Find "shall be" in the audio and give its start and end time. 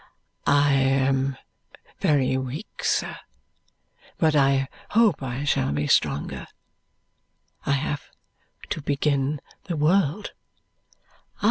5.43-5.85